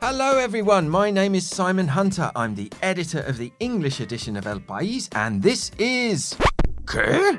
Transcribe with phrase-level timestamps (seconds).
[0.00, 0.88] Hello, everyone.
[0.88, 2.30] My name is Simon Hunter.
[2.34, 6.36] I'm the editor of the English edition of El País, and this is.
[6.84, 7.36] ¿Qué?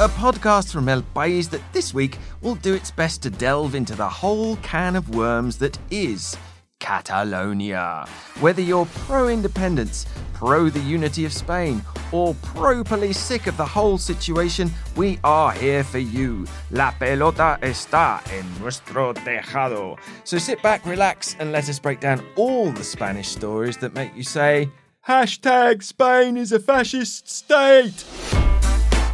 [0.00, 3.96] A podcast from El País that this week will do its best to delve into
[3.96, 6.36] the whole can of worms that is
[6.82, 8.06] Catalonia.
[8.40, 10.04] Whether you're pro independence,
[10.34, 11.80] pro the unity of Spain,
[12.10, 16.44] or pro police sick of the whole situation, we are here for you.
[16.72, 19.96] La pelota está en nuestro tejado.
[20.24, 24.14] So sit back, relax, and let us break down all the Spanish stories that make
[24.16, 24.68] you say,
[25.06, 28.04] Hashtag Spain is a fascist state.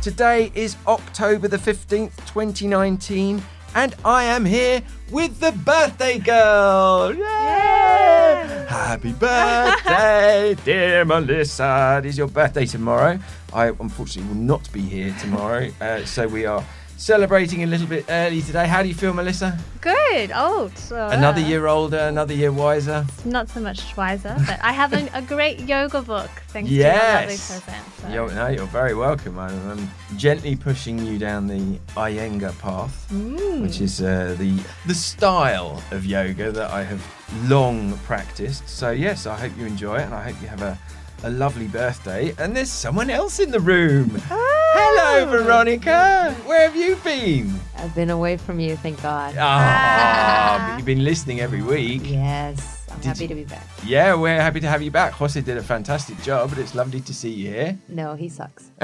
[0.01, 3.43] Today is October the 15th, 2019,
[3.75, 7.15] and I am here with the birthday girl.
[7.15, 8.67] Yay!
[8.69, 12.01] Happy birthday, dear Melissa.
[12.03, 13.19] It is your birthday tomorrow.
[13.53, 16.65] I unfortunately will not be here tomorrow, uh, so we are
[16.99, 18.67] celebrating a little bit early today.
[18.67, 19.57] How do you feel, Melissa?
[19.81, 20.33] Good.
[20.33, 20.77] Old.
[20.77, 23.07] So, Another uh, year older, another year wiser.
[23.25, 26.99] Not so much wiser, but I have a, a great yoga book thanks Yes.
[27.01, 27.85] to your lovely present.
[28.03, 29.39] so- You're, no, you're very welcome.
[29.39, 33.63] I'm, I'm gently pushing you down the Iyengar path, Mm.
[33.63, 37.01] which is uh, the the style of yoga that I have
[37.49, 38.69] long practiced.
[38.69, 40.77] So yes, I hope you enjoy it, and I hope you have a,
[41.25, 42.35] a lovely birthday.
[42.39, 44.11] And there's someone else in the room.
[44.29, 46.33] Hello, Veronica.
[46.47, 47.53] Where have you been?
[47.77, 49.35] I've been away from you, thank God.
[49.39, 52.03] Ah, but you've been listening every week.
[52.05, 53.67] Yes, I'm Did happy you- to be back.
[53.85, 55.13] Yeah, we're happy to have you back.
[55.13, 57.79] Jose did a fantastic job, but it's lovely to see you here.
[57.89, 58.71] No, he sucks.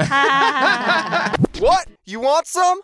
[1.59, 1.87] What?
[2.05, 2.79] You want some?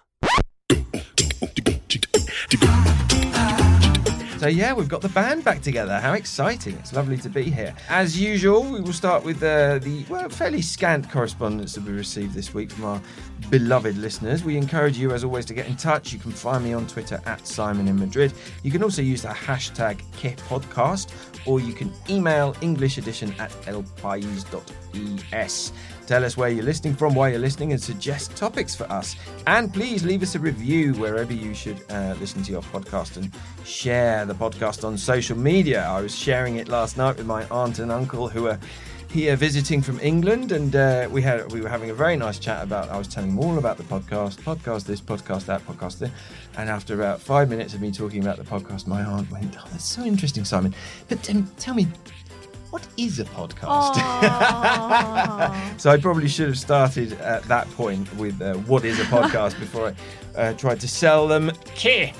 [4.42, 6.00] So yeah, we've got the band back together.
[6.00, 6.76] How exciting!
[6.78, 7.76] It's lovely to be here.
[7.90, 12.34] As usual, we will start with uh, the well, fairly scant correspondence that we received
[12.34, 13.02] this week from our
[13.52, 14.44] beloved listeners.
[14.44, 16.12] We encourage you, as always, to get in touch.
[16.12, 18.34] You can find me on Twitter at Simon in Madrid.
[18.64, 21.14] You can also use the hashtag KePodcast,
[21.46, 24.42] or you can email English edition at elpais.es.
[26.08, 29.16] Tell us where you're listening from, why you're listening, and suggest topics for us.
[29.48, 33.32] And please leave us a review wherever you should uh, listen to your podcast and
[33.66, 35.84] share the podcast on social media.
[35.84, 38.60] I was sharing it last night with my aunt and uncle who are
[39.12, 42.64] here visiting from England, and uh, we had we were having a very nice chat
[42.64, 42.90] about.
[42.90, 46.12] I was telling them all about the podcast, podcast this, podcast that, podcast this,
[46.58, 49.68] and after about five minutes of me talking about the podcast, my aunt went, "Oh,
[49.72, 50.74] that's so interesting, Simon."
[51.10, 51.88] But um, tell me,
[52.72, 53.98] what is a podcast?
[55.80, 59.60] So I probably should have started at that point with uh, what is a podcast
[59.66, 59.94] before
[60.38, 61.50] I uh, tried to sell them.
[61.72, 62.14] Okay.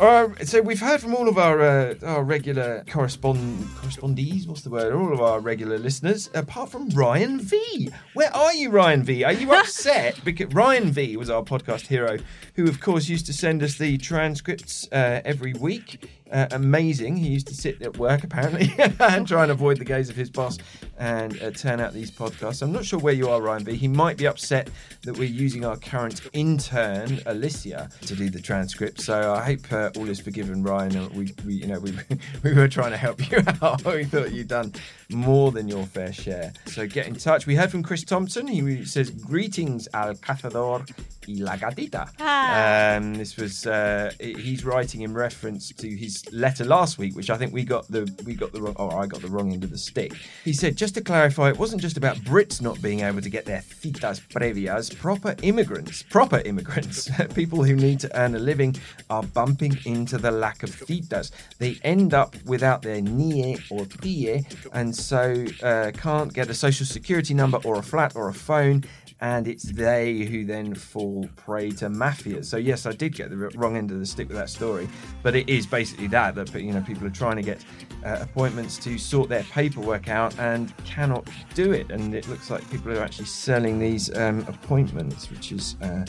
[0.00, 4.46] Uh, so we've heard from all of our uh, our regular correspond correspondees.
[4.46, 4.92] What's the word?
[4.92, 7.90] All of our regular listeners, apart from Ryan V.
[8.14, 9.24] Where are you, Ryan V?
[9.24, 12.16] Are you upset because Ryan V was our podcast hero,
[12.54, 16.08] who of course used to send us the transcripts uh, every week.
[16.30, 17.16] Uh, amazing.
[17.16, 20.30] He used to sit at work apparently and try and avoid the gaze of his
[20.30, 20.58] boss
[20.98, 22.62] and uh, turn out these podcasts.
[22.62, 23.74] I'm not sure where you are, Ryan V.
[23.76, 24.68] He might be upset
[25.02, 29.00] that we're using our current intern, Alicia, to do the transcript.
[29.00, 30.96] So I hope uh, all is forgiven, Ryan.
[30.96, 31.92] Uh, We, we you know, we,
[32.42, 33.84] we were trying to help you out.
[33.84, 34.72] we thought you'd done
[35.10, 36.52] more than your fair share.
[36.66, 37.46] So get in touch.
[37.46, 38.46] We heard from Chris Thompson.
[38.46, 40.88] He says, "Greetings, Al Cazador
[41.26, 42.96] y la Gatita." Ah.
[42.96, 47.36] Um, this was uh, he's writing in reference to his letter last week, which I
[47.36, 48.74] think we got the we got the wrong.
[48.76, 50.12] Oh, I got the wrong end of the stick.
[50.44, 53.44] He said, just to clarify, it wasn't just about Brits not being able to get
[53.44, 54.96] their citas previas.
[54.96, 58.76] Proper immigrants, proper immigrants, people who need to earn a living,
[59.10, 61.32] are bumping into the lack of citas.
[61.58, 66.86] They end up without their NIE or TIE, and so uh, can't get a social
[66.86, 68.84] security number or a flat or a phone
[69.20, 72.46] and it's they who then fall prey to mafias.
[72.46, 74.88] So yes, I did get the wrong end of the stick with that story,
[75.22, 77.64] but it is basically that that you know people are trying to get
[78.04, 82.68] uh, appointments to sort their paperwork out and cannot do it, and it looks like
[82.70, 85.76] people are actually selling these um, appointments, which is.
[85.82, 86.04] Uh,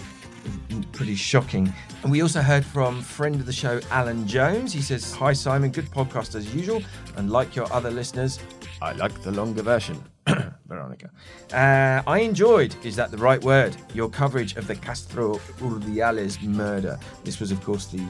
[0.93, 1.71] Pretty shocking.
[2.03, 4.71] And we also heard from friend of the show, Alan Jones.
[4.71, 6.81] He says, Hi, Simon, good podcast as usual.
[7.17, 8.39] And like your other listeners,
[8.81, 10.01] I like the longer version.
[10.67, 11.09] Veronica.
[11.51, 16.99] Uh, I enjoyed, is that the right word, your coverage of the Castro Urdiales murder.
[17.23, 18.03] This was, of course, the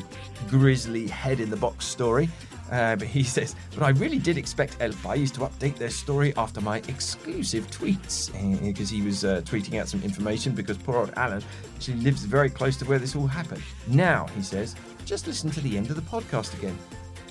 [0.50, 2.30] grisly head in the box story.
[2.72, 6.34] Uh, but he says, but I really did expect El País to update their story
[6.38, 8.32] after my exclusive tweets,
[8.64, 11.44] because he was uh, tweeting out some information because poor old Alan
[11.76, 13.64] actually lives very close to where this all happened.
[13.88, 14.76] Now, he says,
[15.06, 16.78] just listen to the end of the podcast again.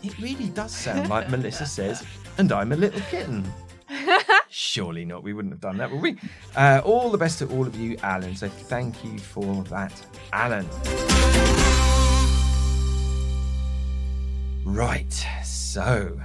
[0.03, 2.05] It really does sound like Melissa says,
[2.39, 3.45] and I'm a little kitten.
[4.49, 5.23] Surely not.
[5.23, 6.17] We wouldn't have done that, would we?
[6.57, 8.35] Uh, all the best to all of you, Alan.
[8.37, 9.93] So thank you for that,
[10.33, 10.67] Alan.
[14.69, 15.27] Right.
[15.45, 16.21] So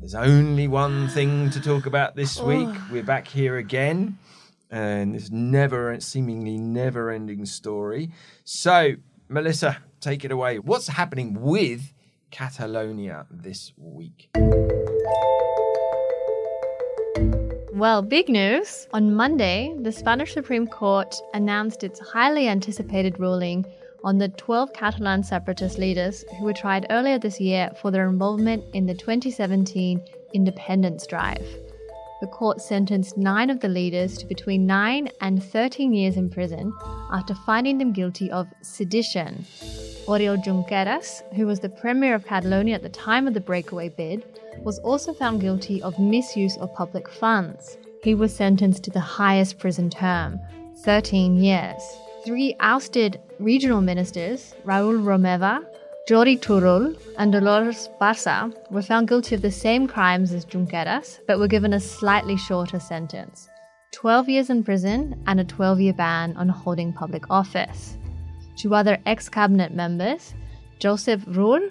[0.00, 2.46] there's only one thing to talk about this oh.
[2.46, 2.74] week.
[2.90, 4.18] We're back here again.
[4.70, 8.10] And this never, seemingly never ending story.
[8.42, 8.94] So,
[9.28, 10.58] Melissa, take it away.
[10.58, 11.92] What's happening with
[12.30, 14.30] Catalonia this week?
[17.74, 18.88] Well, big news.
[18.94, 23.66] On Monday, the Spanish Supreme Court announced its highly anticipated ruling
[24.04, 28.62] on the 12 Catalan separatist leaders who were tried earlier this year for their involvement
[28.74, 30.00] in the 2017
[30.34, 31.46] independence drive.
[32.20, 36.72] The court sentenced nine of the leaders to between 9 and 13 years in prison
[37.10, 39.44] after finding them guilty of sedition.
[40.06, 44.24] Oriol Junqueras, who was the Premier of Catalonia at the time of the breakaway bid,
[44.58, 47.78] was also found guilty of misuse of public funds.
[48.02, 50.38] He was sentenced to the highest prison term,
[50.82, 51.82] 13 years.
[52.24, 55.62] Three ousted regional ministers, Raul Romeva,
[56.08, 61.38] Jordi Turull, and Dolores Bassa, were found guilty of the same crimes as Junqueras, but
[61.38, 63.50] were given a slightly shorter sentence
[63.92, 67.98] 12 years in prison and a 12 year ban on holding public office.
[68.56, 70.32] Two other ex cabinet members,
[70.80, 71.68] Josep Rull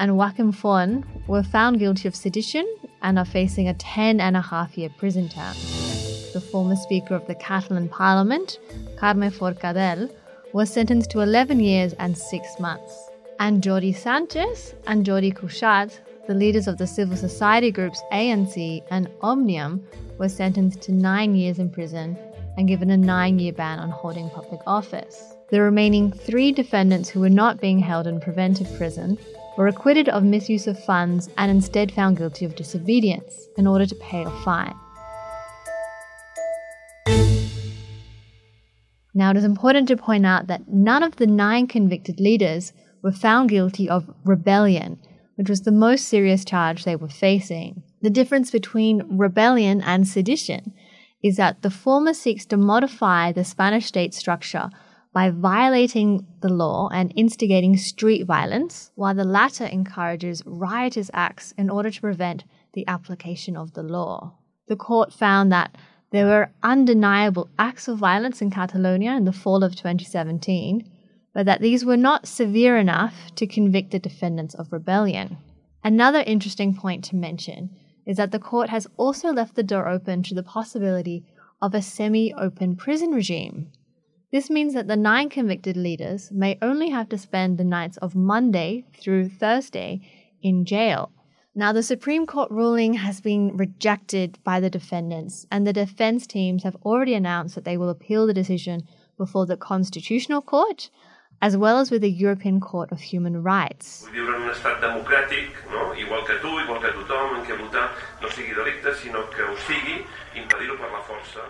[0.00, 2.66] and Joaquim Forn, were found guilty of sedition
[3.02, 5.54] and are facing a 10 and a half year prison term.
[6.32, 8.58] The former Speaker of the Catalan Parliament,
[9.02, 10.08] Carme Forcadell,
[10.52, 13.10] was sentenced to 11 years and 6 months.
[13.40, 19.08] And Jordi Sanchez and Jordi Cuixart, the leaders of the civil society groups ANC and
[19.20, 19.84] Omnium,
[20.18, 22.16] were sentenced to 9 years in prison
[22.56, 25.34] and given a 9 year ban on holding public office.
[25.50, 29.18] The remaining three defendants who were not being held in preventive prison
[29.58, 33.96] were acquitted of misuse of funds and instead found guilty of disobedience in order to
[33.96, 34.76] pay a fine.
[39.14, 42.72] Now, it is important to point out that none of the nine convicted leaders
[43.02, 44.98] were found guilty of rebellion,
[45.36, 47.82] which was the most serious charge they were facing.
[48.00, 50.72] The difference between rebellion and sedition
[51.22, 54.70] is that the former seeks to modify the Spanish state structure
[55.12, 61.68] by violating the law and instigating street violence, while the latter encourages riotous acts in
[61.68, 64.38] order to prevent the application of the law.
[64.68, 65.76] The court found that
[66.12, 70.88] there were undeniable acts of violence in Catalonia in the fall of 2017,
[71.32, 75.38] but that these were not severe enough to convict the defendants of rebellion.
[75.82, 77.70] Another interesting point to mention
[78.06, 81.24] is that the court has also left the door open to the possibility
[81.62, 83.72] of a semi open prison regime.
[84.32, 88.14] This means that the nine convicted leaders may only have to spend the nights of
[88.14, 90.00] Monday through Thursday
[90.42, 91.10] in jail.
[91.54, 96.62] Now, the Supreme Court ruling has been rejected by the defendants, and the defense teams
[96.62, 98.84] have already announced that they will appeal the decision
[99.18, 100.88] before the Constitutional Court,
[101.42, 104.08] as well as with the European Court of Human Rights.
[104.14, 105.92] Viure en un estat democràtic, no?
[105.92, 107.90] igual que tu, igual que tothom, en què votar
[108.22, 111.44] no sigui delicte, sinó que ho sigui, impedir-ho per la força.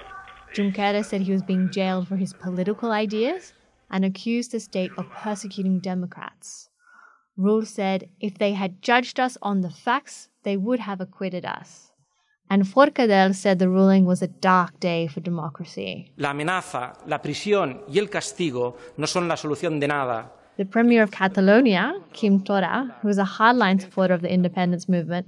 [0.52, 3.52] Junqueras said he was being jailed for his political ideas
[3.88, 6.72] and accused the state of persecuting Democrats.
[7.37, 11.93] Rull said if they had judged us on the facts, they would have acquitted us.
[12.50, 16.12] And Forcadell said the ruling was a dark day for democracy.
[16.19, 20.31] La amenaza, la prisión y el castigo no son la solución de nada.
[20.58, 25.26] The Premier of Catalonia, Quim Torra, who is a hardline supporter of the independence movement,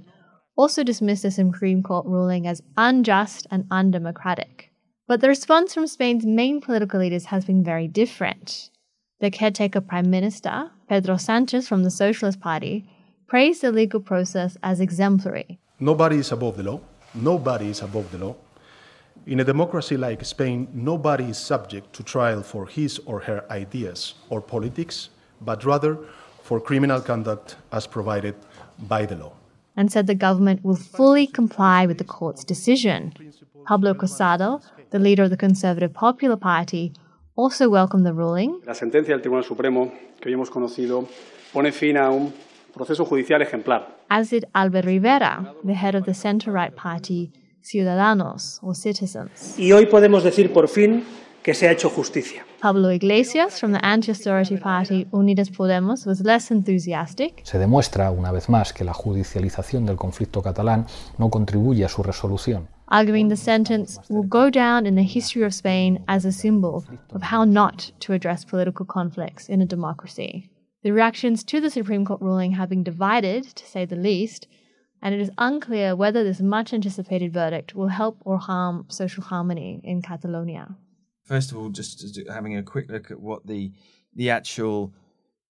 [0.55, 4.71] also dismissed the Supreme Court ruling as unjust and undemocratic.
[5.07, 8.69] But the response from Spain's main political leaders has been very different.
[9.19, 12.85] The caretaker Prime Minister, Pedro Sanchez from the Socialist Party,
[13.27, 15.57] praised the legal process as exemplary.
[15.79, 16.79] Nobody is above the law.
[17.13, 18.35] Nobody is above the law.
[19.25, 24.13] In a democracy like Spain, nobody is subject to trial for his or her ideas
[24.29, 25.09] or politics,
[25.41, 25.97] but rather
[26.43, 28.35] for criminal conduct as provided
[28.77, 29.33] by the law.
[29.75, 33.13] And said the government will fully comply with the court's decision.
[33.65, 34.61] Pablo Casado,
[34.91, 36.93] the leader of the Conservative Popular Party,
[37.35, 38.59] also welcomed the ruling.
[38.65, 41.05] La sentencia del Tribunal Supremo que hoy hemos conocido
[41.53, 42.33] pone fin a un
[42.73, 43.97] proceso judicial ejemplar.
[44.09, 49.57] As did Albert Rivera, the head of the centre right party Ciudadanos, or Citizens.
[49.57, 51.03] Y hoy podemos decir por fin
[51.41, 52.45] que se ha hecho justicia.
[52.61, 57.43] Pablo Iglesias from the anti austerity party Unidas Podemos was less enthusiastic.
[57.43, 60.85] Se demuestra, una vez más, que la judicialización del conflicto catalán
[61.17, 62.67] no contribuye a su resolución.
[62.87, 67.21] Arguing the sentence will go down in the history of Spain as a symbol of
[67.21, 70.49] how not to address political conflicts in a democracy.
[70.83, 74.47] The reactions to the Supreme Court ruling have been divided, to say the least,
[75.01, 79.81] and it is unclear whether this much anticipated verdict will help or harm social harmony
[79.83, 80.75] in Catalonia.
[81.23, 83.71] First of all, just having a quick look at what the
[84.15, 84.93] the actual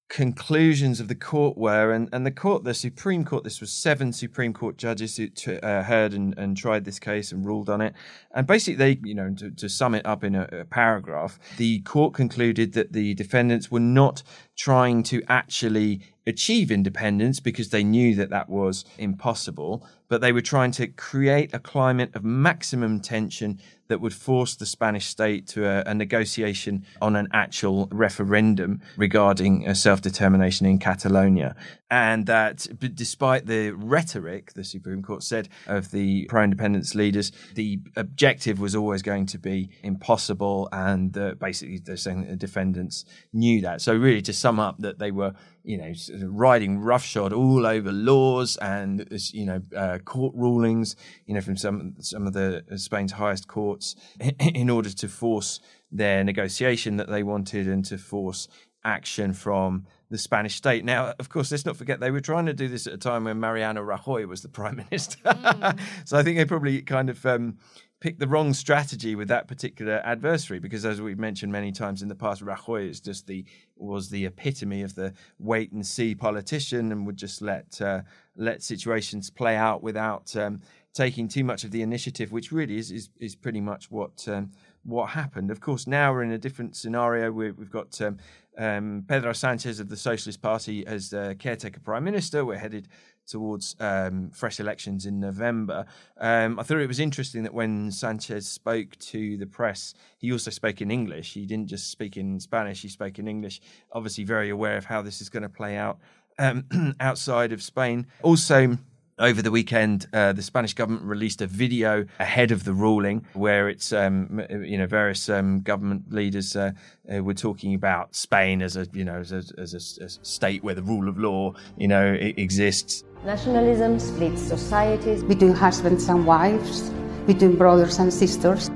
[0.08, 4.14] conclusions of the court were, and, and the court, the Supreme Court, this was seven
[4.14, 7.82] Supreme Court judges who t- uh, heard and, and tried this case and ruled on
[7.82, 7.94] it.
[8.32, 11.80] And basically, they, you know, to, to sum it up in a, a paragraph, the
[11.80, 14.22] court concluded that the defendants were not
[14.56, 20.42] trying to actually achieve independence because they knew that that was impossible, but they were
[20.42, 25.66] trying to create a climate of maximum tension that would force the Spanish state to
[25.66, 31.56] a, a negotiation on an actual referendum regarding self determination in Catalonia.
[31.92, 37.80] And that, despite the rhetoric, the Supreme Court said, of the pro independence leaders, the
[37.96, 40.68] objective was always going to be impossible.
[40.72, 43.82] And uh, basically, they're saying the defendants knew that.
[43.82, 45.34] So, really, to sum up, that they were
[45.66, 45.94] you know,
[46.28, 50.96] riding roughshod all over laws and you know uh, court rulings,
[51.26, 53.96] you know, from some some of the uh, Spain's highest courts,
[54.40, 55.60] in order to force
[55.92, 58.48] their negotiation that they wanted and to force
[58.84, 60.86] action from the Spanish state.
[60.86, 63.24] Now, of course, let's not forget they were trying to do this at a time
[63.24, 65.18] when Mariano Rajoy was the prime minister.
[65.26, 65.80] Mm.
[66.06, 67.26] so I think they probably kind of.
[67.26, 67.58] Um,
[68.06, 72.08] picked the wrong strategy with that particular adversary because, as we've mentioned many times in
[72.08, 73.44] the past, Rajoy is just the
[73.78, 78.02] was the epitome of the wait and see politician and would just let uh,
[78.36, 80.62] let situations play out without um,
[80.94, 84.52] taking too much of the initiative, which really is is, is pretty much what um,
[84.84, 85.50] what happened.
[85.50, 87.32] Of course, now we're in a different scenario.
[87.32, 88.18] we have got um,
[88.56, 92.46] um, Pedro Sanchez of the Socialist Party as the caretaker prime minister.
[92.46, 92.88] We're headed
[93.28, 95.86] towards um, fresh elections in November.
[96.18, 100.52] Um, I thought it was interesting that when Sanchez spoke to the press, he also
[100.52, 101.34] spoke in English.
[101.34, 105.02] He didn't just speak in Spanish, he spoke in English, obviously, very aware of how
[105.02, 106.00] this is going to play out
[106.38, 106.66] um,
[107.00, 108.08] outside of Spain.
[108.22, 108.78] Also,
[109.18, 113.70] over the weekend, uh, the Spanish government released a video ahead of the ruling where
[113.70, 116.72] it's, um, you know, various um, government leaders uh,
[117.14, 120.76] uh, were talking about Spain as a, you know, as a, as a state where
[120.76, 123.04] the rule of law, you know, exists.
[123.26, 126.92] Nationalism splits societies between husbands and wives,
[127.26, 128.70] between brothers and sisters.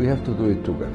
[0.00, 0.90] We have to do it together.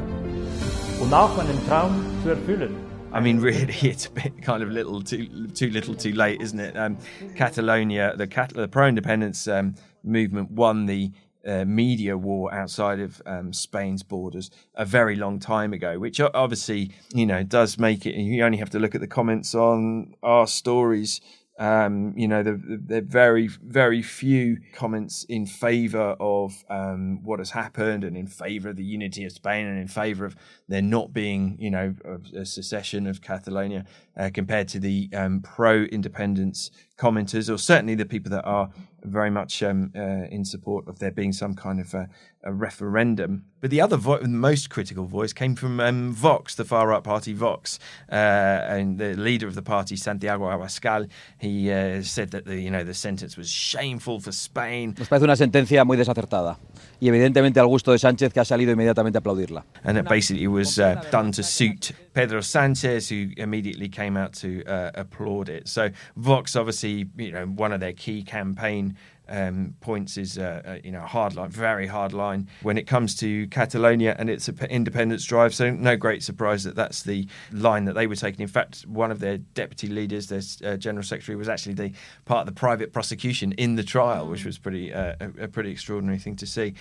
[1.01, 2.75] Und auch einen Traum zu erfüllen.
[3.13, 6.59] I mean, really, it's a bit kind of little too too little too late, isn't
[6.59, 6.75] it?
[6.75, 6.97] Um,
[7.37, 11.13] Catalonia, the, Cat- the pro-independence um, movement won the
[11.47, 16.91] uh, media war outside of um, Spain's borders a very long time ago, which obviously
[17.13, 18.15] you know does make it.
[18.15, 21.21] You only have to look at the comments on our stories
[21.59, 27.51] um, you know, there are very, very few comments in favour of um, what has
[27.51, 30.35] happened and in favour of the unity of Spain and in favour of
[30.67, 33.85] there not being, you know, a, a secession of Catalonia
[34.21, 38.69] uh, compared to the um, pro-independence commenters, or certainly the people that are
[39.03, 42.07] very much um, uh, in support of there being some kind of a,
[42.43, 43.43] a referendum.
[43.59, 47.33] But the other vo- most critical voice came from um, Vox, the far right party
[47.33, 47.79] Vox,
[48.11, 51.09] uh, and the leader of the party, Santiago Abascal,
[51.39, 54.93] he uh, said that the you know the sentence was shameful for Spain.
[54.99, 56.57] Nos parece una sentencia muy desacertada
[56.99, 59.65] y evidentemente al gusto de Sánchez que ha salido inmediatamente a aplaudirla.
[59.83, 64.63] And it basically was uh, done to suit Pedro Sanchez, who immediately came out to
[64.65, 65.67] uh, applaud it.
[65.67, 68.97] So Vox, obviously, you know, one of their key campaign
[69.31, 72.85] um, points is uh, uh, you know a hard line, very hard line when it
[72.85, 75.55] comes to Catalonia and its independence drive.
[75.55, 78.41] So no great surprise that that's the line that they were taking.
[78.41, 81.93] In fact, one of their deputy leaders, their uh, general secretary, was actually the
[82.25, 85.71] part of the private prosecution in the trial, which was pretty uh, a, a, pretty
[85.71, 86.73] extraordinary thing to see.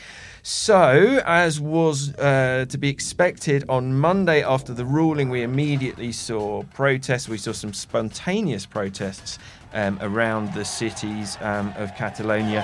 [0.42, 6.64] So as was uh, to be expected on Monday after the ruling, we immediately saw
[6.74, 7.28] protests.
[7.28, 9.38] We saw some spontaneous protests
[9.72, 12.62] um, around the cities um, of Catalonia.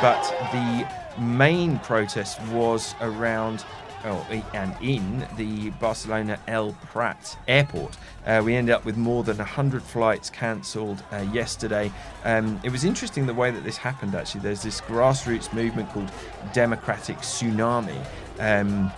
[0.00, 0.22] But
[0.52, 0.88] the
[1.20, 3.64] main protest was around
[4.04, 7.96] oh, and in the Barcelona El Prat airport.
[8.26, 11.90] Uh, we ended up with more than 100 flights cancelled uh, yesterday.
[12.24, 14.42] Um, it was interesting the way that this happened, actually.
[14.42, 16.10] There's this grassroots movement called
[16.52, 18.04] Democratic Tsunami.
[18.38, 18.92] Um,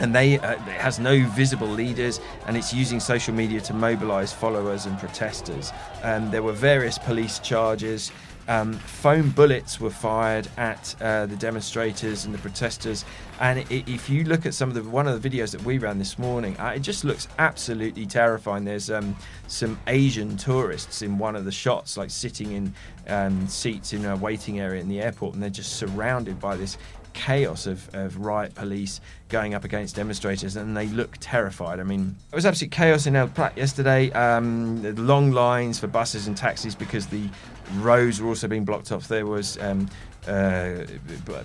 [0.00, 4.32] and they uh, it has no visible leaders and it's using social media to mobilize
[4.32, 5.72] followers and protesters.
[6.02, 8.12] Um, there were various police charges.
[8.48, 13.04] Um, foam bullets were fired at uh, the demonstrators and the protesters.
[13.40, 15.78] And it, if you look at some of the one of the videos that we
[15.78, 18.64] ran this morning uh, it just looks absolutely terrifying.
[18.64, 19.16] There's um,
[19.48, 22.74] some asian tourists in one of the shots like sitting in
[23.08, 26.78] um, seats in a waiting area in the airport and they're just surrounded by this
[27.16, 31.80] chaos of, of riot police going up against demonstrators, and they look terrified.
[31.80, 34.12] I mean, it was absolute chaos in El Prat yesterday.
[34.12, 37.28] Um, long lines for buses and taxis because the
[37.78, 39.08] roads were also being blocked off.
[39.08, 39.88] There was um,
[40.28, 40.84] uh,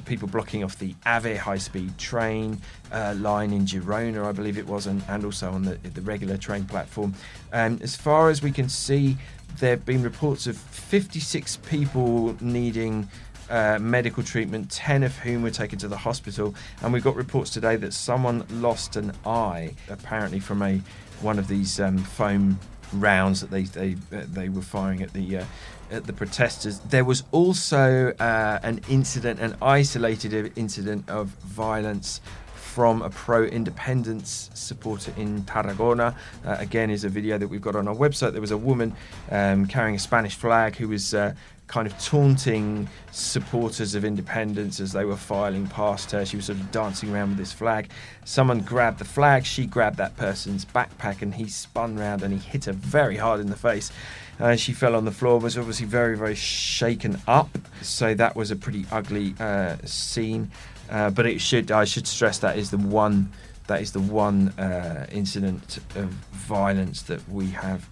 [0.06, 2.60] people blocking off the AVE high-speed train
[2.92, 6.38] uh, line in Girona, I believe it was, and, and also on the, the regular
[6.38, 7.14] train platform.
[7.54, 9.18] Um, as far as we can see,
[9.60, 13.08] there have been reports of 56 people needing
[13.52, 16.56] uh, medical treatment, 10 of whom were taken to the hospital.
[16.82, 20.82] And we've got reports today that someone lost an eye, apparently from a
[21.22, 22.60] one of these um, foam
[22.94, 25.46] rounds that they they uh, they were firing at the uh,
[25.92, 26.80] at the protesters.
[26.80, 32.22] There was also uh, an incident, an isolated incident of violence
[32.56, 36.16] from a pro-independence supporter in Tarragona.
[36.46, 38.32] Uh, again, is a video that we've got on our website.
[38.32, 38.96] There was a woman
[39.30, 41.34] um, carrying a Spanish flag who was uh,
[41.72, 46.26] kind of taunting supporters of independence as they were filing past her.
[46.26, 47.90] She was sort of dancing around with this flag.
[48.26, 52.40] Someone grabbed the flag, she grabbed that person's backpack, and he spun round and he
[52.40, 53.90] hit her very hard in the face.
[54.38, 57.58] Uh, she fell on the floor, was obviously very, very shaken up.
[57.82, 60.52] So that was a pretty ugly uh, scene.
[60.90, 63.32] Uh, but it should, I should stress that is the one,
[63.68, 67.88] that is the one uh, incident of violence that we have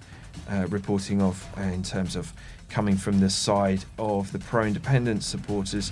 [0.51, 2.33] uh, reporting of in terms of
[2.69, 5.91] coming from the side of the pro independence supporters.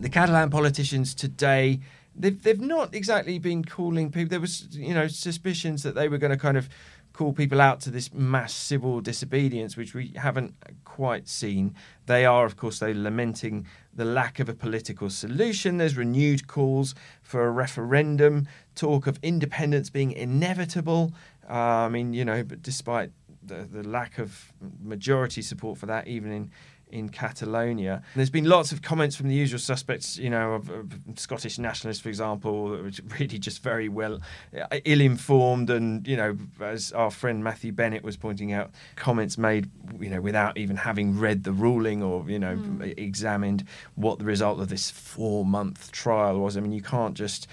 [0.00, 1.80] The Catalan politicians today.
[2.16, 4.30] They've, they've not exactly been calling people.
[4.30, 6.68] There was, you know, suspicions that they were going to kind of
[7.12, 11.74] call people out to this mass civil disobedience, which we haven't quite seen.
[12.06, 13.66] They are, of course, they lamenting
[14.00, 15.76] the lack of a political solution.
[15.76, 21.12] There's renewed calls for a referendum, talk of independence being inevitable.
[21.46, 23.10] Uh, I mean, you know, but despite
[23.42, 26.50] the, the lack of majority support for that, even in
[26.92, 28.02] in Catalonia.
[28.14, 32.00] There's been lots of comments from the usual suspects, you know, of, of Scottish nationalists,
[32.00, 34.20] for example, which really just very well
[34.58, 39.70] uh, ill-informed, and you know, as our friend Matthew Bennett was pointing out, comments made,
[39.98, 42.98] you know, without even having read the ruling or you know mm.
[42.98, 46.56] examined what the result of this four-month trial was.
[46.56, 47.46] I mean, you can't just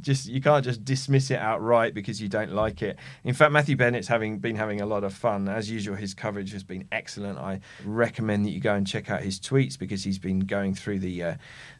[0.00, 2.98] just you can't just dismiss it outright because you don't like it.
[3.24, 5.96] In fact, Matthew Bennett's having been having a lot of fun as usual.
[5.96, 7.38] His coverage has been excellent.
[7.38, 11.00] I recommend that you go and check out his tweets because he's been going through
[11.00, 11.34] the uh,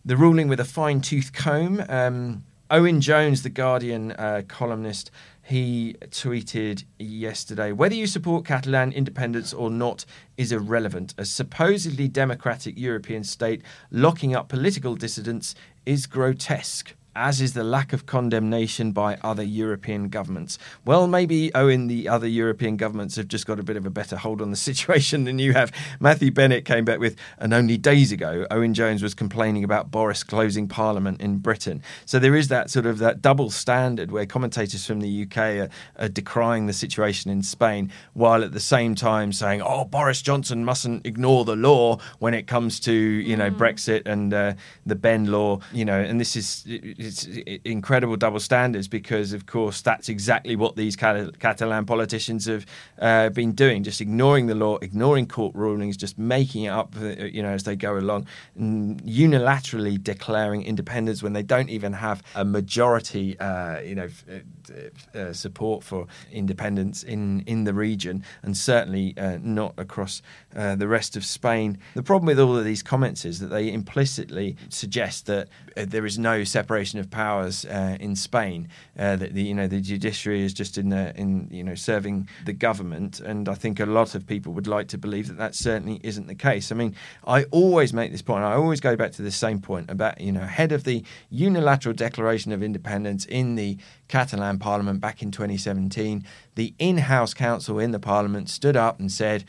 [0.04, 1.82] the ruling with a fine tooth comb.
[1.88, 5.10] Um, Owen Jones, the Guardian uh, columnist,
[5.42, 10.04] he tweeted yesterday whether you support Catalan independence or not
[10.36, 11.14] is irrelevant.
[11.16, 15.54] A supposedly democratic European state locking up political dissidents
[15.86, 20.56] is grotesque as is the lack of condemnation by other European governments.
[20.84, 24.16] Well, maybe Owen, the other European governments have just got a bit of a better
[24.16, 25.72] hold on the situation than you have.
[25.98, 30.22] Matthew Bennett came back with, and only days ago, Owen Jones was complaining about Boris
[30.22, 31.82] closing Parliament in Britain.
[32.06, 35.68] So there is that sort of that double standard where commentators from the UK are,
[35.98, 40.64] are decrying the situation in Spain, while at the same time saying, "Oh, Boris Johnson
[40.64, 43.58] mustn't ignore the law when it comes to you know mm.
[43.58, 44.52] Brexit and uh,
[44.86, 46.64] the Benn law." You know, and this is
[47.08, 47.26] it's
[47.64, 52.66] incredible double standards because, of course, that's exactly what these Catalan politicians have
[53.00, 57.24] uh, been doing, just ignoring the law, ignoring court rulings, just making it up, uh,
[57.24, 58.26] you know, as they go along,
[58.58, 65.32] unilaterally declaring independence when they don't even have a majority, uh, you know, uh, uh,
[65.32, 71.24] support for independence in in the region, and certainly uh, not across the rest of
[71.24, 71.78] Spain.
[71.94, 76.18] The problem with all of these comments is that they implicitly suggest that there is
[76.18, 78.68] no separation of powers uh, in Spain.
[78.98, 82.28] Uh, that the you know the judiciary is just in the, in you know serving
[82.44, 85.54] the government, and I think a lot of people would like to believe that that
[85.54, 86.70] certainly isn't the case.
[86.72, 86.94] I mean,
[87.26, 88.44] I always make this point.
[88.44, 91.94] I always go back to the same point about you know ahead of the unilateral
[91.94, 96.24] declaration of independence in the Catalan Parliament back in 2017,
[96.54, 99.44] the in-house counsel in the Parliament stood up and said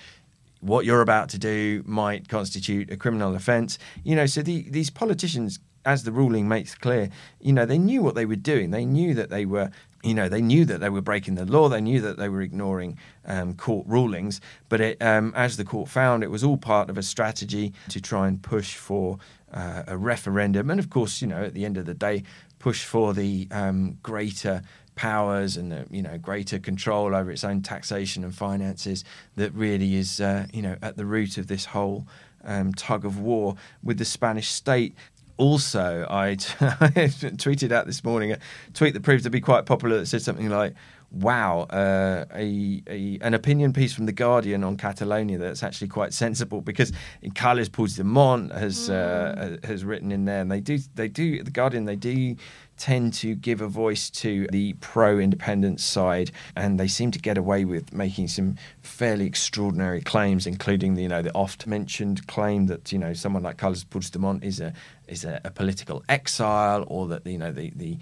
[0.62, 3.80] what you're about to do might constitute a criminal offence.
[4.04, 7.10] You know, so the, these politicians as the ruling makes clear,
[7.42, 8.70] you know, they knew what they were doing.
[8.70, 9.72] They knew that they were,
[10.04, 11.68] you know, they knew that they were breaking the law.
[11.68, 14.40] They knew that they were ignoring um, court rulings.
[14.70, 18.00] But it, um, as the court found, it was all part of a strategy to
[18.00, 19.18] try and push for
[19.52, 20.70] uh, a referendum.
[20.70, 22.24] And of course, you know, at the end of the day,
[22.60, 24.62] push for the um, greater
[24.94, 29.06] powers and the, you know greater control over its own taxation and finances
[29.38, 32.06] that really is uh, you know at the root of this whole
[32.44, 34.94] um, tug of war with the Spanish state
[35.40, 38.40] also, I, t- I tweeted out this morning a
[38.74, 40.76] tweet that proved to be quite popular that said something like,
[41.12, 46.14] wow, uh, a, a an opinion piece from the Guardian on Catalonia that's actually quite
[46.14, 46.92] sensible because
[47.36, 51.86] Carles Puigdemont has uh, has written in there, and they do they do the Guardian
[51.86, 52.36] they do
[52.78, 57.38] tend to give a voice to the pro independence side, and they seem to get
[57.38, 62.68] away with making some fairly extraordinary claims, including the you know the oft mentioned claim
[62.68, 64.74] that you know someone like Carlos Puigdemont is a
[65.08, 67.98] is a, a political exile, or that you know the the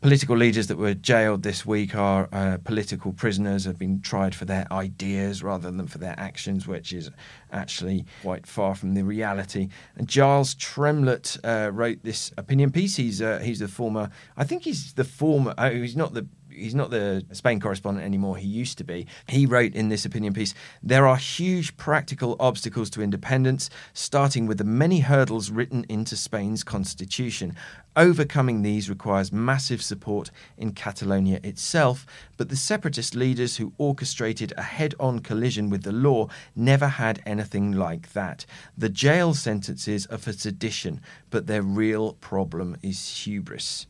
[0.00, 4.44] political leaders that were jailed this week are uh, political prisoners, have been tried for
[4.44, 7.10] their ideas rather than for their actions, which is
[7.52, 9.68] actually quite far from the reality.
[9.96, 12.96] And Giles Tremlett uh, wrote this opinion piece.
[12.96, 15.54] He's uh, he's the former, I think he's the former.
[15.58, 16.26] Oh, he's not the
[16.56, 18.36] he's not the Spain correspondent anymore.
[18.36, 19.06] He used to be.
[19.28, 24.58] He wrote in this opinion piece there are huge practical obstacles to independence, starting with
[24.58, 27.54] the many hurdles written into Spain's constitution.
[27.96, 32.04] Overcoming these requires massive support in Catalonia itself,
[32.36, 37.22] but the separatist leaders who orchestrated a head on collision with the law never had
[37.24, 38.44] anything like that.
[38.76, 43.86] The jail sentences are for sedition, but their real problem is hubris.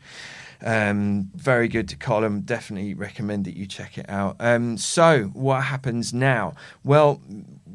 [0.64, 2.40] Um, very good column.
[2.40, 4.37] Definitely recommend that you check it out.
[4.40, 6.55] Um, so, what happens now?
[6.85, 7.21] Well,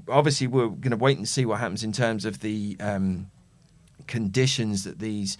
[0.07, 2.77] obviously, we're going to wait and see what happens in terms of the.
[2.79, 3.31] Um,
[4.07, 5.37] conditions that these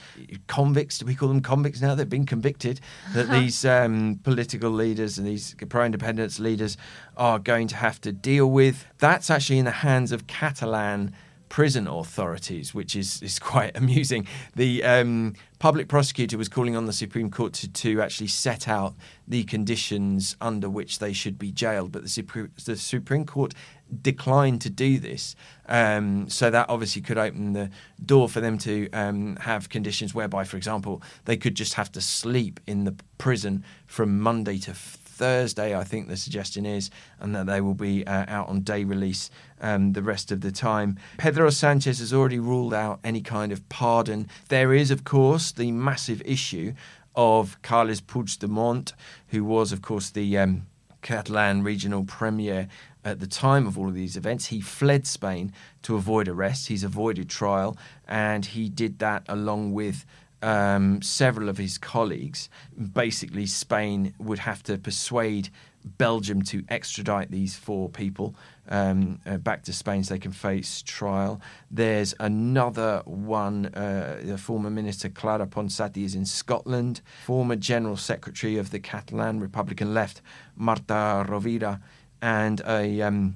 [0.48, 1.94] convicts, do we call them convicts now?
[1.94, 2.80] They've been convicted.
[3.14, 6.78] That these um, political leaders and these pro independence leaders
[7.18, 8.86] are going to have to deal with.
[9.00, 11.14] That's actually in the hands of Catalan
[11.52, 14.26] prison authorities, which is, is quite amusing.
[14.56, 18.96] The um, public prosecutor was calling on the Supreme Court to, to actually set out
[19.28, 23.54] the conditions under which they should be jailed, but the Supreme, the Supreme Court
[24.02, 25.36] declined to do this.
[25.68, 27.70] Um, so that obviously could open the
[28.04, 32.02] door for them to um, have conditions whereby, for example, they could just have to
[32.02, 34.74] sleep in the prison from Monday to
[35.22, 38.84] Thursday, I think the suggestion is, and that they will be uh, out on day
[38.84, 39.30] release
[39.62, 40.98] um, the rest of the time.
[41.20, 44.28] Pedro Sanchez has already ruled out any kind of pardon.
[44.50, 46.74] There is, of course, the massive issue
[47.16, 48.94] of Carles Puigdemont,
[49.28, 50.66] who was, of course, the um,
[51.04, 52.68] Catalan regional premier
[53.06, 54.48] at the time of all of these events.
[54.48, 55.54] He fled Spain
[55.84, 56.68] to avoid arrest.
[56.68, 60.04] He's avoided trial, and he did that along with
[60.42, 62.50] um, several of his colleagues.
[62.94, 65.50] Basically, Spain would have to persuade
[65.84, 68.36] Belgium to extradite these four people
[68.70, 71.42] um, uh, back to Spain so they can face trial.
[71.70, 77.02] There's another one, uh, the former Minister Clara Ponsati is in Scotland.
[77.26, 80.22] Former General Secretary of the Catalan Republican Left,
[80.56, 81.82] Marta Rovira,
[82.22, 83.36] and a um,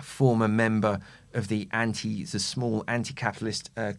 [0.00, 1.00] former member
[1.34, 3.92] of the anti, the small anti-capitalist uh,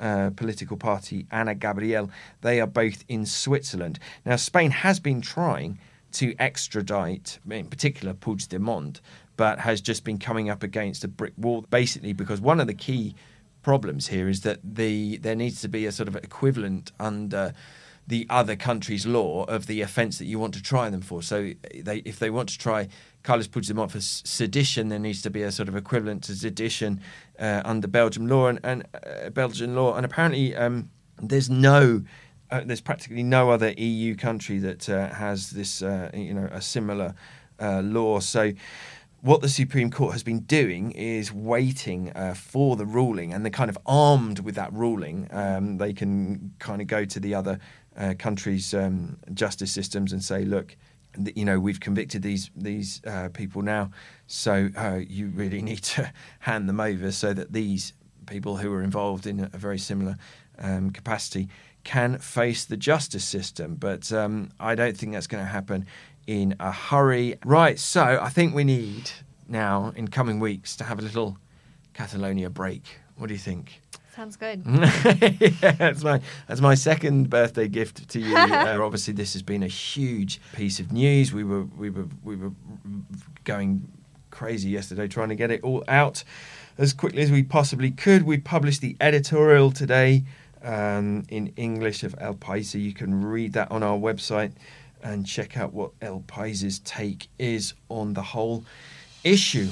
[0.00, 2.10] uh, political party, Anna Gabriel.
[2.40, 3.98] They are both in Switzerland.
[4.24, 5.78] Now, Spain has been trying
[6.12, 9.00] to extradite, in particular, Puigdemont,
[9.36, 12.74] but has just been coming up against a brick wall, basically because one of the
[12.74, 13.14] key
[13.62, 17.52] problems here is that the there needs to be a sort of equivalent under
[18.10, 21.22] the other country's law of the offence that you want to try them for.
[21.22, 22.88] So they, if they want to try
[23.22, 27.00] Carlos Puigdemont for sedition, there needs to be a sort of equivalent to sedition
[27.38, 29.94] uh, under Belgian law and, and uh, Belgian law.
[29.94, 30.90] And apparently, um,
[31.22, 32.02] there's no,
[32.50, 36.60] uh, there's practically no other EU country that uh, has this, uh, you know, a
[36.60, 37.14] similar
[37.60, 38.18] uh, law.
[38.18, 38.52] So
[39.22, 43.50] what the Supreme Court has been doing is waiting uh, for the ruling, and they're
[43.50, 45.28] kind of armed with that ruling.
[45.30, 47.58] Um, they can kind of go to the other
[48.00, 50.76] uh, countries' um, justice systems and say, look,
[51.34, 53.90] you know, we've convicted these these uh, people now,
[54.26, 57.92] so uh, you really need to hand them over so that these
[58.26, 60.16] people who are involved in a very similar
[60.58, 61.48] um, capacity
[61.84, 63.74] can face the justice system.
[63.74, 65.86] But um, I don't think that's going to happen
[66.26, 67.36] in a hurry.
[67.44, 69.10] Right, so I think we need
[69.48, 71.38] now in coming weeks to have a little
[71.92, 72.84] Catalonia break.
[73.16, 73.82] What do you think?
[74.14, 74.62] Sounds good.
[74.66, 78.36] yeah, that's my that's my second birthday gift to you.
[78.36, 81.32] uh, obviously, this has been a huge piece of news.
[81.32, 82.50] We were we were we were
[83.44, 83.86] going
[84.30, 86.24] crazy yesterday trying to get it all out
[86.78, 88.22] as quickly as we possibly could.
[88.24, 90.24] We published the editorial today
[90.62, 94.52] um, in English of El País, so you can read that on our website
[95.02, 98.64] and check out what El País's take is on the whole
[99.24, 99.68] issue.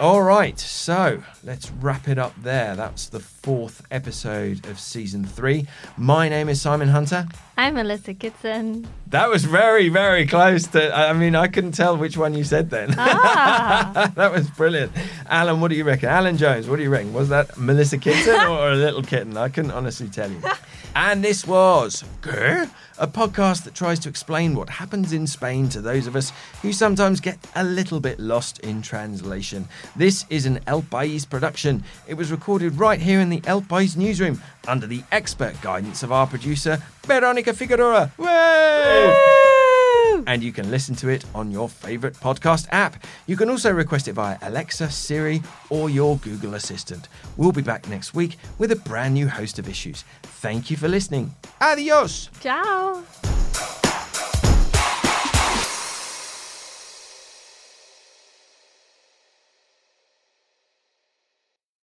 [0.00, 2.76] All right, so let's wrap it up there.
[2.76, 5.66] That's the fourth episode of season three.
[5.96, 7.26] My name is Simon Hunter.
[7.58, 8.86] I'm Melissa Kitson.
[9.08, 10.96] That was very, very close to.
[10.96, 12.94] I mean, I couldn't tell which one you said then.
[12.96, 14.12] Ah.
[14.14, 14.92] that was brilliant.
[15.26, 16.08] Alan, what do you reckon?
[16.08, 17.12] Alan Jones, what do you reckon?
[17.12, 19.36] Was that Melissa Kitten or a little kitten?
[19.36, 20.40] I couldn't honestly tell you.
[20.94, 22.68] And this was Grr,
[22.98, 26.72] a podcast that tries to explain what happens in Spain to those of us who
[26.72, 29.68] sometimes get a little bit lost in translation.
[29.94, 31.84] This is an El País production.
[32.08, 36.10] It was recorded right here in the El País newsroom under the expert guidance of
[36.10, 38.12] our producer, Veronica Figueroa.
[40.26, 43.02] And you can listen to it on your favourite podcast app.
[43.26, 47.08] You can also request it via Alexa, Siri, or your Google Assistant.
[47.38, 50.04] We'll be back next week with a brand new host of issues.
[50.22, 51.34] Thank you for listening.
[51.62, 52.28] Adios!
[52.40, 53.02] Ciao.